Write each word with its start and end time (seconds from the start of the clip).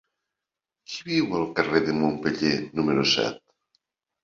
Qui 0.93 1.03
viu 1.09 1.35
al 1.41 1.45
carrer 1.61 1.83
de 1.91 1.95
Montpeller 1.99 2.57
número 2.81 3.07
set? 3.15 3.41